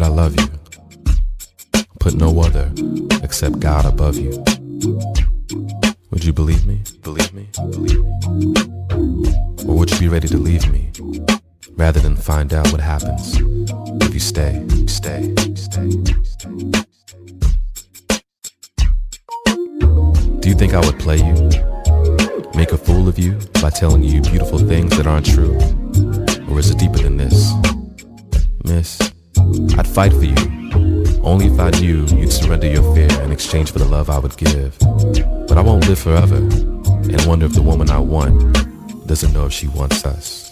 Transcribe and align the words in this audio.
that 0.00 0.06
I 0.06 0.08
love 0.08 0.34
you, 0.40 0.46
put 1.98 2.14
no 2.14 2.40
other 2.40 2.72
except 3.22 3.60
God 3.60 3.84
above 3.84 4.16
you, 4.16 4.30
would 6.10 6.24
you 6.24 6.32
believe 6.32 6.64
me? 6.66 6.80
Believe 7.02 7.34
me? 7.34 7.48
Believe 7.54 8.02
me? 8.02 9.34
Or 9.68 9.76
would 9.76 9.90
you 9.90 9.98
be 9.98 10.08
ready 10.08 10.26
to 10.28 10.38
leave 10.38 10.72
me 10.72 10.90
rather 11.72 12.00
than 12.00 12.16
find 12.16 12.54
out 12.54 12.72
what 12.72 12.80
happens 12.80 13.36
if 14.02 14.14
you 14.14 14.20
stay, 14.20 14.66
stay, 14.86 15.34
stay, 15.54 15.90
stay? 16.22 16.48
Do 20.40 20.48
you 20.48 20.54
think 20.54 20.72
I 20.72 20.80
would 20.80 20.98
play 20.98 21.18
you? 21.18 21.34
Make 22.54 22.72
a 22.72 22.78
fool 22.78 23.06
of 23.06 23.18
you 23.18 23.38
by 23.60 23.68
telling 23.68 24.02
you 24.02 24.22
beautiful 24.22 24.58
things 24.58 24.96
that 24.96 25.06
aren't 25.06 25.26
true? 25.26 25.56
Or 26.50 26.58
is 26.58 26.70
it 26.70 26.78
deeper 26.78 26.98
than 26.98 27.18
this? 27.18 27.52
Miss, 28.64 28.98
I'd 29.78 29.86
fight 29.86 30.12
for 30.12 30.24
you, 30.24 30.34
only 31.22 31.46
if 31.46 31.58
I 31.58 31.70
knew 31.80 32.06
you'd 32.06 32.32
surrender 32.32 32.66
your 32.66 32.94
fear 32.94 33.10
in 33.22 33.32
exchange 33.32 33.70
for 33.70 33.78
the 33.78 33.84
love 33.84 34.10
I 34.10 34.18
would 34.18 34.36
give. 34.36 34.78
But 34.78 35.58
I 35.58 35.60
won't 35.60 35.86
live 35.88 35.98
forever 35.98 36.36
and 36.36 37.26
wonder 37.26 37.46
if 37.46 37.54
the 37.54 37.62
woman 37.62 37.90
I 37.90 37.98
want 37.98 39.06
doesn't 39.06 39.32
know 39.32 39.46
if 39.46 39.52
she 39.52 39.68
wants 39.68 40.04
us. 40.04 40.49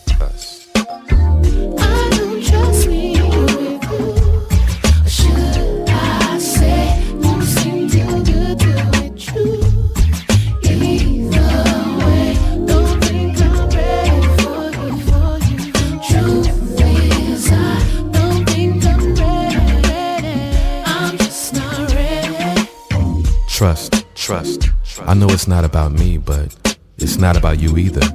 Trust, 23.59 24.07
trust. 24.15 24.71
I 25.01 25.15
know 25.15 25.27
it's 25.31 25.49
not 25.49 25.65
about 25.65 25.91
me, 25.91 26.17
but 26.17 26.79
it's 26.99 27.17
not 27.17 27.37
about 27.37 27.59
you 27.59 27.77
either. 27.77 28.07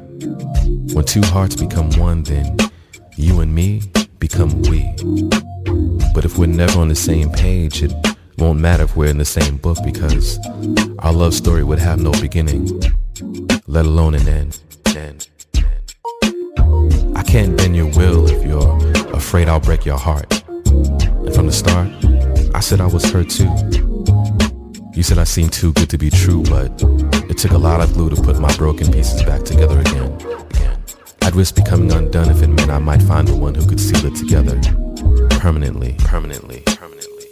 When 0.94 1.04
two 1.04 1.22
hearts 1.22 1.58
become 1.58 1.90
one, 2.00 2.24
then 2.24 2.56
you 3.18 3.42
and 3.42 3.54
me 3.54 3.82
become 4.20 4.62
we. 4.62 4.90
But 6.14 6.24
if 6.24 6.38
we're 6.38 6.46
never 6.48 6.80
on 6.80 6.88
the 6.88 6.96
same 6.96 7.30
page, 7.30 7.84
it 7.84 7.92
won't 8.38 8.62
matter 8.62 8.86
if 8.86 8.96
we're 8.96 9.10
in 9.10 9.18
the 9.18 9.26
same 9.26 9.58
book 9.58 9.80
because 9.84 10.40
our 11.00 11.12
love 11.12 11.34
story 11.34 11.66
would 11.66 11.80
have 11.80 12.00
no 12.00 12.14
beginning, 12.22 12.80
let 13.68 13.86
alone 13.86 14.16
an 14.16 14.26
end, 14.30 14.62
end. 14.96 15.28
I 17.18 17.24
can't 17.24 17.58
bend 17.58 17.76
your 17.76 17.92
will 17.98 18.30
if 18.30 18.46
you're 18.46 18.78
afraid 19.14 19.50
I'll 19.50 19.60
break 19.60 19.84
your 19.84 20.00
heart. 20.00 20.42
And 20.48 21.36
from 21.36 21.48
the 21.48 21.52
start, 21.52 21.90
I 22.56 22.62
said 22.62 22.80
I 22.80 22.88
was 22.88 23.04
hurt 23.12 23.30
too. 23.30 23.93
You 25.04 25.08
said 25.08 25.18
I 25.18 25.26
seemed 25.26 25.52
too 25.52 25.74
good 25.74 25.90
to 25.90 25.98
be 25.98 26.10
true, 26.10 26.44
but 26.44 26.82
it 27.30 27.38
took 27.38 27.52
a 27.52 27.58
lot 27.58 27.82
of 27.82 27.92
glue 27.94 28.10
to 28.10 28.16
put 28.16 28.40
my 28.40 28.56
broken 28.56 28.90
pieces 28.90 29.22
back 29.24 29.44
together 29.44 29.82
again. 29.82 30.18
I'd 31.24 31.36
risk 31.36 31.56
becoming 31.56 31.92
undone 31.92 32.30
if 32.30 32.42
it 32.42 32.48
meant 32.48 32.70
I 32.70 32.80
might 32.80 33.02
find 33.02 33.28
the 33.28 33.36
one 33.36 33.54
who 33.54 33.68
could 33.68 33.82
seal 33.82 34.06
it 34.06 34.16
together. 34.16 34.58
Permanently, 35.42 35.98
permanently, 36.06 36.64
permanently. 36.68 37.26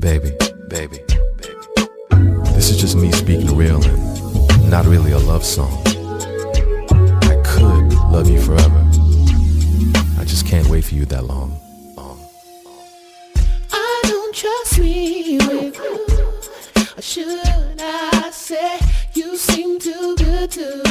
Baby, 0.00 0.32
baby, 0.68 0.98
baby. 1.08 1.54
This 2.56 2.70
is 2.70 2.80
just 2.80 2.96
me 2.96 3.12
speaking 3.12 3.56
real 3.56 3.80
and 3.84 4.70
not 4.70 4.86
really 4.86 5.12
a 5.12 5.18
love 5.20 5.44
song 5.44 5.95
love 8.16 8.30
you 8.30 8.40
forever. 8.40 8.82
I 10.18 10.24
just 10.24 10.46
can't 10.46 10.66
wait 10.68 10.84
for 10.84 10.94
you 10.94 11.04
that 11.04 11.24
long. 11.24 11.60
long, 11.98 12.18
I 13.70 14.00
don't 14.04 14.34
trust 14.34 14.78
me 14.78 15.36
with 15.36 15.76
you. 15.76 16.96
Or 16.96 17.02
should 17.02 17.46
I 17.78 18.30
say 18.32 18.78
you 19.12 19.36
seem 19.36 19.78
too 19.78 20.16
good 20.16 20.50
to 20.52 20.85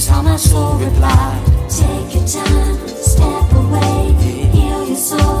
is 0.00 0.08
how 0.08 0.22
my 0.22 0.36
soul 0.36 0.78
replied. 0.78 1.44
Take 1.68 2.14
your 2.14 2.26
time, 2.26 2.88
step 2.88 3.52
away, 3.52 4.12
heal 4.54 4.86
your 4.86 4.96
soul. 4.96 5.39